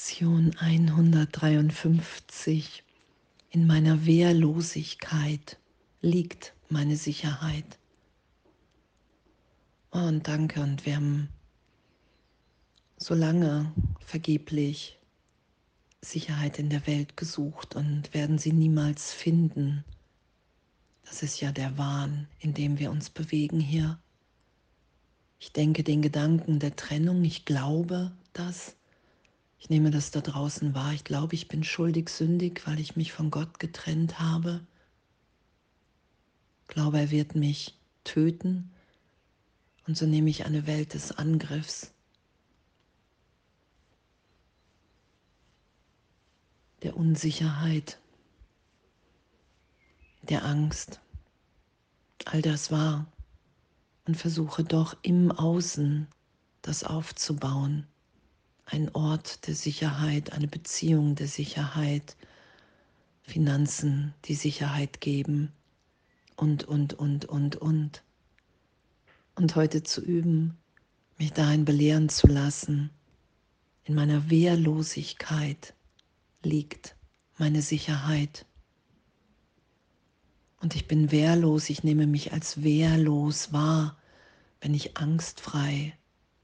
[0.00, 2.82] Lektion 153.
[3.50, 5.58] In meiner Wehrlosigkeit
[6.00, 7.78] liegt meine Sicherheit.
[9.92, 11.28] Oh, und danke, und wir haben
[12.96, 14.98] so lange vergeblich
[16.00, 19.84] Sicherheit in der Welt gesucht und werden sie niemals finden.
[21.04, 23.98] Das ist ja der Wahn, in dem wir uns bewegen hier.
[25.38, 28.76] Ich denke den Gedanken der Trennung, ich glaube das.
[29.60, 30.94] Ich nehme das da draußen wahr.
[30.94, 34.66] Ich glaube, ich bin schuldig, sündig, weil ich mich von Gott getrennt habe.
[36.62, 38.72] Ich glaube, er wird mich töten.
[39.86, 41.92] Und so nehme ich eine Welt des Angriffs.
[46.82, 48.00] Der Unsicherheit,
[50.22, 51.00] der Angst.
[52.24, 53.12] All das wahr.
[54.06, 56.08] Und versuche doch im Außen
[56.62, 57.86] das aufzubauen
[58.70, 62.16] ein Ort der Sicherheit, eine Beziehung der Sicherheit,
[63.22, 65.52] Finanzen, die Sicherheit geben
[66.36, 68.04] und, und, und, und, und.
[69.34, 70.56] Und heute zu üben,
[71.18, 72.90] mich dahin belehren zu lassen,
[73.84, 75.74] in meiner Wehrlosigkeit
[76.44, 76.94] liegt
[77.38, 78.46] meine Sicherheit.
[80.60, 83.96] Und ich bin wehrlos, ich nehme mich als wehrlos wahr,
[84.60, 85.92] wenn ich angstfrei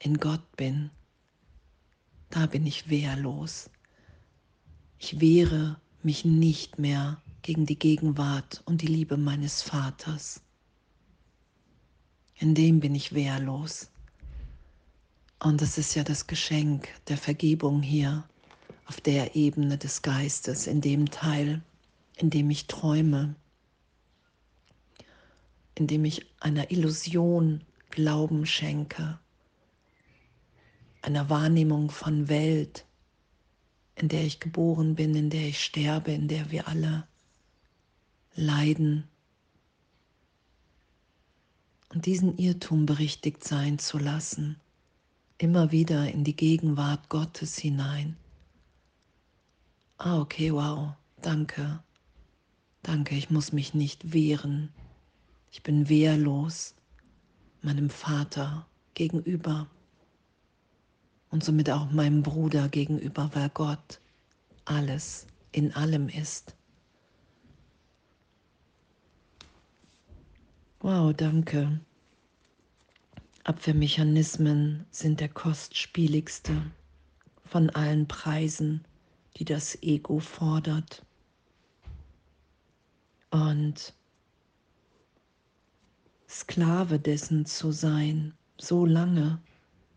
[0.00, 0.90] in Gott bin
[2.30, 3.70] da bin ich wehrlos.
[4.98, 10.40] Ich wehre mich nicht mehr gegen die Gegenwart und die Liebe meines Vaters.
[12.38, 13.90] In dem bin ich wehrlos.
[15.38, 18.28] Und das ist ja das Geschenk der Vergebung hier
[18.86, 21.62] auf der Ebene des Geistes, in dem Teil,
[22.16, 23.34] in dem ich träume,
[25.74, 29.18] in dem ich einer Illusion Glauben schenke
[31.02, 32.84] einer Wahrnehmung von Welt,
[33.94, 37.06] in der ich geboren bin, in der ich sterbe, in der wir alle
[38.34, 39.04] leiden.
[41.88, 44.60] Und diesen Irrtum berichtigt sein zu lassen,
[45.38, 48.16] immer wieder in die Gegenwart Gottes hinein.
[49.98, 50.92] Ah, okay, wow,
[51.22, 51.82] danke.
[52.82, 54.72] Danke, ich muss mich nicht wehren.
[55.50, 56.74] Ich bin wehrlos
[57.62, 59.66] meinem Vater gegenüber
[61.30, 64.00] und somit auch meinem Bruder gegenüber, weil Gott
[64.64, 66.54] alles in allem ist.
[70.80, 71.80] Wow, danke.
[73.44, 76.70] Abwehrmechanismen sind der kostspieligste
[77.44, 78.84] von allen Preisen,
[79.36, 81.04] die das Ego fordert.
[83.30, 83.94] Und
[86.28, 89.40] Sklave dessen zu sein, so lange,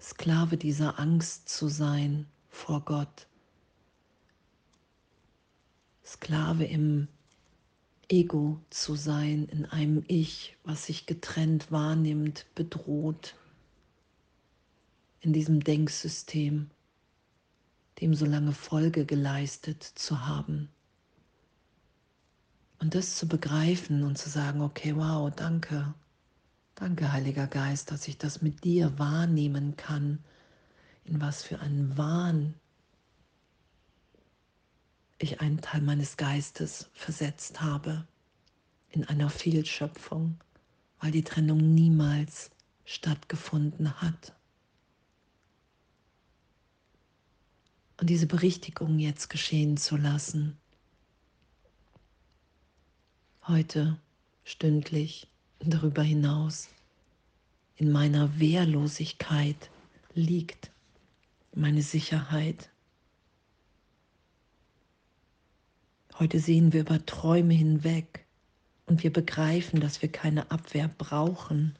[0.00, 3.26] Sklave dieser Angst zu sein vor Gott.
[6.04, 7.08] Sklave im
[8.08, 13.34] Ego zu sein, in einem Ich, was sich getrennt wahrnimmt, bedroht,
[15.20, 16.70] in diesem Denksystem,
[18.00, 20.70] dem so lange Folge geleistet zu haben.
[22.78, 25.92] Und das zu begreifen und zu sagen, okay, wow, danke,
[26.78, 30.22] Danke, Heiliger Geist, dass ich das mit dir wahrnehmen kann,
[31.02, 32.54] in was für einen Wahn
[35.18, 38.06] ich einen Teil meines Geistes versetzt habe,
[38.90, 40.38] in einer Fehlschöpfung,
[41.00, 42.52] weil die Trennung niemals
[42.84, 44.36] stattgefunden hat.
[48.00, 50.56] Und diese Berichtigung jetzt geschehen zu lassen,
[53.48, 53.98] heute,
[54.44, 55.26] stündlich,
[55.60, 56.68] darüber hinaus.
[57.76, 59.70] In meiner Wehrlosigkeit
[60.14, 60.70] liegt
[61.54, 62.70] meine Sicherheit.
[66.18, 68.26] Heute sehen wir über Träume hinweg
[68.86, 71.76] und wir begreifen, dass wir keine Abwehr brauchen,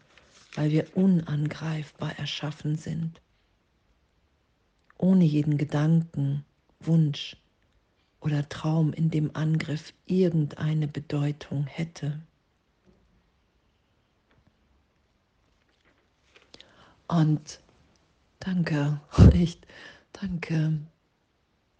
[0.55, 3.21] weil wir unangreifbar erschaffen sind.
[4.99, 6.45] Ohne jeden Gedanken,
[6.80, 7.36] Wunsch
[8.21, 12.21] oder Traum in dem Angriff irgendeine Bedeutung hätte.
[17.09, 17.60] Und
[18.39, 19.01] danke,
[19.33, 19.66] echt,
[20.13, 20.78] danke.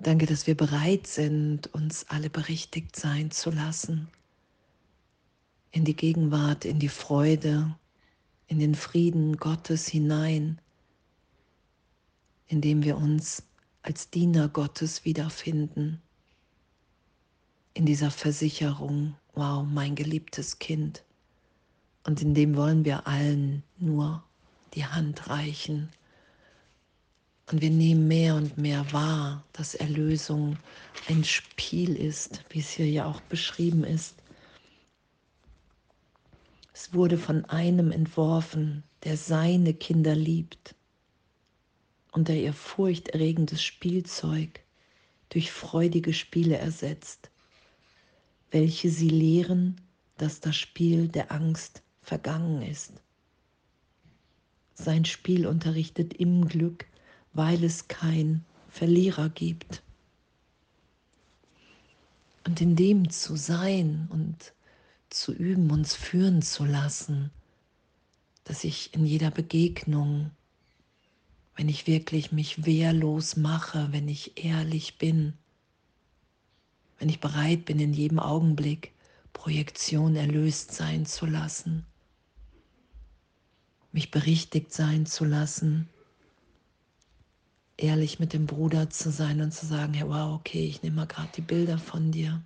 [0.01, 4.09] Danke, dass wir bereit sind, uns alle berichtigt sein zu lassen.
[5.71, 7.77] In die Gegenwart, in die Freude,
[8.47, 10.61] in den Frieden Gottes hinein,
[12.47, 13.43] indem wir uns
[13.83, 16.01] als Diener Gottes wiederfinden.
[17.75, 21.05] In dieser Versicherung, wow, mein geliebtes Kind.
[22.05, 24.25] Und in dem wollen wir allen nur
[24.75, 25.91] die Hand reichen
[27.50, 30.59] Und wir nehmen mehr und mehr wahr, dass Erlösung
[31.09, 34.17] ein Spiel ist, wie es hier ja auch beschrieben ist.
[36.75, 40.75] Es wurde von einem entworfen, der seine Kinder liebt
[42.12, 44.61] und der ihr furchterregendes Spielzeug
[45.31, 47.31] durch freudige Spiele ersetzt,
[48.50, 49.81] welche sie lehren,
[50.19, 52.93] dass das Spiel der Angst vergangen ist.
[54.79, 56.87] Sein Spiel unterrichtet im Glück
[57.39, 59.83] weil es kein Verlierer gibt.
[62.45, 64.53] Und in dem zu sein und
[65.09, 67.31] zu üben, uns führen zu lassen,
[68.45, 70.33] dass ich in jeder Begegnung,
[71.55, 75.35] wenn ich wirklich mich wehrlos mache, wenn ich ehrlich bin,
[76.99, 78.93] wenn ich bereit bin, in jedem Augenblick
[79.33, 81.87] Projektion erlöst sein zu lassen,
[83.99, 85.89] mich berichtigt sein zu lassen,
[87.77, 91.06] ehrlich mit dem Bruder zu sein und zu sagen, hey, wow, okay, ich nehme mal
[91.06, 92.41] gerade die Bilder von dir,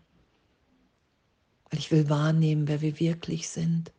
[1.69, 3.93] weil ich will wahrnehmen, wer wir wirklich sind.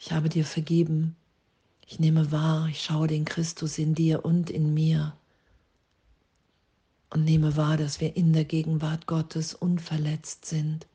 [0.00, 1.14] Ich habe dir vergeben.
[1.86, 5.16] Ich nehme wahr, ich schaue den Christus in dir und in mir
[7.10, 10.88] und nehme wahr, dass wir in der Gegenwart Gottes unverletzt sind.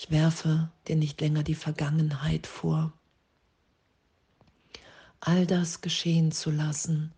[0.00, 2.92] Ich werfe dir nicht länger die Vergangenheit vor
[5.18, 7.12] all das geschehen zu lassen.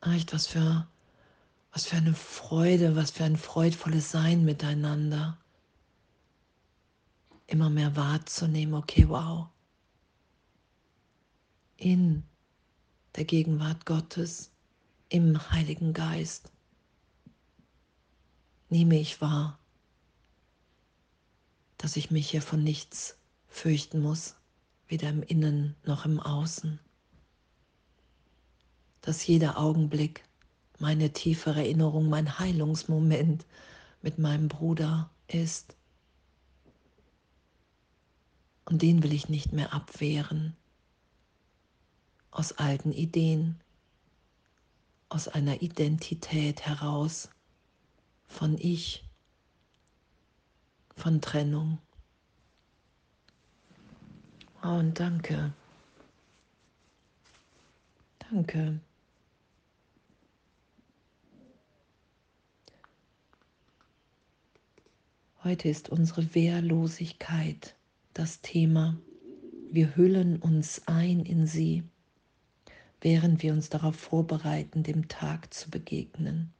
[0.00, 0.86] Echt, was für,
[1.72, 5.36] was für eine Freude, was für ein freudvolles Sein miteinander.
[7.48, 9.48] Immer mehr wahrzunehmen, okay, wow.
[11.76, 12.22] In
[13.16, 14.52] der Gegenwart Gottes,
[15.08, 16.52] im Heiligen Geist,
[18.68, 19.58] nehme ich wahr,
[21.80, 23.16] dass ich mich hier von nichts
[23.48, 24.36] fürchten muss,
[24.88, 26.78] weder im Innen noch im Außen
[29.00, 30.24] dass jeder Augenblick
[30.78, 33.46] meine tiefe Erinnerung, mein Heilungsmoment
[34.02, 35.76] mit meinem Bruder ist.
[38.64, 40.56] Und den will ich nicht mehr abwehren
[42.30, 43.60] aus alten Ideen,
[45.08, 47.30] aus einer Identität heraus
[48.26, 49.04] von Ich,
[50.96, 51.78] von Trennung.
[54.62, 55.52] Oh, und danke.
[58.18, 58.80] Danke.
[65.42, 67.74] Heute ist unsere Wehrlosigkeit
[68.12, 68.98] das Thema.
[69.70, 71.82] Wir hüllen uns ein in sie,
[73.00, 76.52] während wir uns darauf vorbereiten, dem Tag zu begegnen.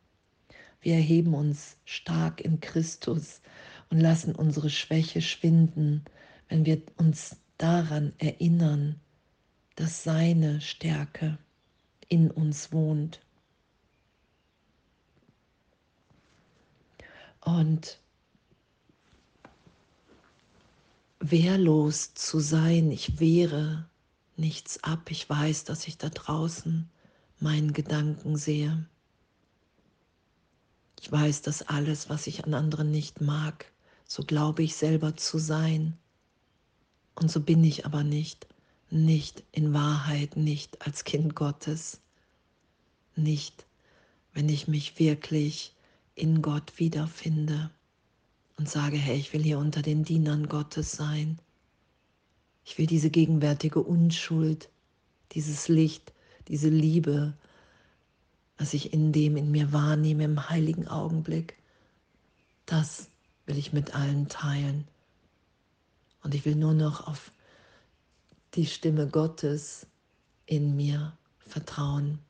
[0.80, 3.42] Wir erheben uns stark in Christus
[3.90, 6.04] und lassen unsere Schwäche schwinden,
[6.48, 9.00] wenn wir uns daran erinnern,
[9.74, 11.38] dass seine Stärke
[12.08, 13.20] in uns wohnt.
[17.40, 17.98] Und
[21.20, 22.90] wehrlos zu sein.
[22.90, 23.88] Ich wehre
[24.36, 25.10] nichts ab.
[25.10, 26.88] Ich weiß, dass ich da draußen
[27.38, 28.86] meinen Gedanken sehe.
[31.00, 33.70] Ich weiß, dass alles, was ich an anderen nicht mag,
[34.10, 35.96] so glaube ich selber zu sein.
[37.14, 38.48] Und so bin ich aber nicht,
[38.90, 42.00] nicht in Wahrheit, nicht als Kind Gottes,
[43.14, 43.66] nicht,
[44.32, 45.76] wenn ich mich wirklich
[46.16, 47.70] in Gott wiederfinde
[48.56, 51.38] und sage, hey, ich will hier unter den Dienern Gottes sein.
[52.64, 54.70] Ich will diese gegenwärtige Unschuld,
[55.32, 56.12] dieses Licht,
[56.48, 57.38] diese Liebe,
[58.58, 61.56] was ich in dem in mir wahrnehme im heiligen Augenblick,
[62.66, 63.09] das
[63.50, 64.86] will ich mit allen teilen.
[66.22, 67.32] Und ich will nur noch auf
[68.54, 69.88] die Stimme Gottes
[70.46, 72.20] in mir vertrauen,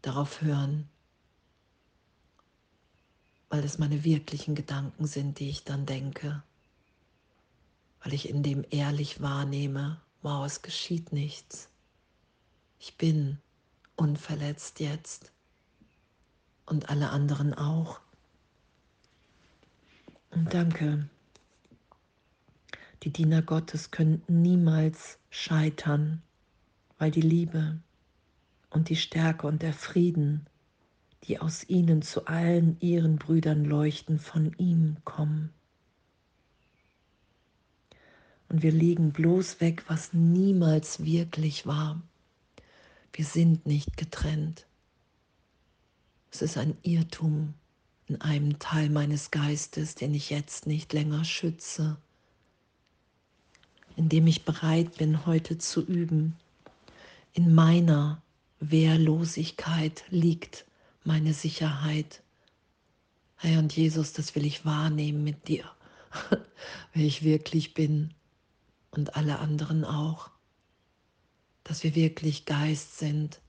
[0.00, 0.88] darauf hören,
[3.50, 6.42] weil es meine wirklichen Gedanken sind, die ich dann denke,
[8.02, 11.68] weil ich in dem ehrlich wahrnehme, wow, es geschieht nichts.
[12.78, 13.36] Ich bin
[13.96, 15.30] unverletzt jetzt
[16.64, 18.00] und alle anderen auch.
[20.30, 21.08] Und danke.
[23.02, 26.22] Die Diener Gottes können niemals scheitern,
[26.98, 27.78] weil die Liebe
[28.68, 30.46] und die Stärke und der Frieden
[31.24, 35.52] die aus ihnen zu allen ihren Brüdern leuchten, von ihm kommen.
[38.48, 42.02] Und wir legen bloß weg, was niemals wirklich war.
[43.12, 44.66] Wir sind nicht getrennt.
[46.32, 47.54] Es ist ein Irrtum
[48.10, 51.96] in einem Teil meines Geistes, den ich jetzt nicht länger schütze.
[53.96, 56.36] indem ich bereit bin, heute zu üben.
[57.34, 58.22] In meiner
[58.58, 60.64] Wehrlosigkeit liegt
[61.04, 62.22] meine Sicherheit.
[63.36, 65.70] Herr und Jesus, das will ich wahrnehmen mit dir,
[66.94, 68.14] wer ich wirklich bin
[68.90, 70.30] und alle anderen auch.
[71.62, 73.40] Dass wir wirklich Geist sind,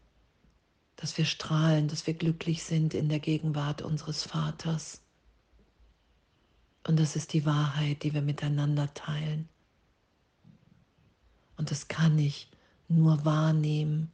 [0.96, 5.02] dass wir strahlen, dass wir glücklich sind in der Gegenwart unseres Vaters.
[6.88, 9.50] Und das ist die Wahrheit, die wir miteinander teilen.
[11.58, 12.50] Und das kann ich
[12.88, 14.12] nur wahrnehmen,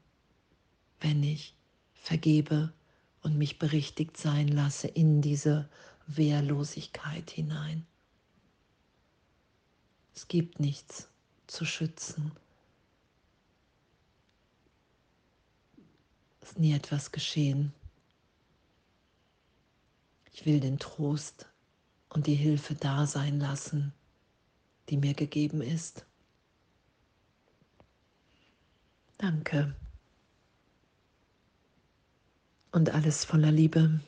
[0.99, 1.55] wenn ich
[1.93, 2.73] vergebe
[3.21, 5.69] und mich berichtigt sein lasse in diese
[6.07, 7.85] Wehrlosigkeit hinein.
[10.15, 11.09] Es gibt nichts
[11.47, 12.31] zu schützen.
[16.47, 17.73] Ist nie etwas geschehen.
[20.31, 21.47] Ich will den Trost
[22.09, 23.93] und die Hilfe da sein lassen,
[24.89, 26.05] die mir gegeben ist.
[29.17, 29.75] Danke.
[32.71, 33.99] Und alles voller Liebe.